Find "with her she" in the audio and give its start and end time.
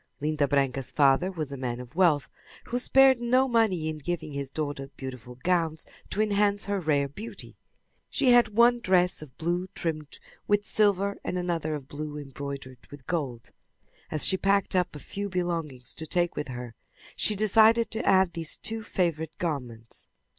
16.35-17.35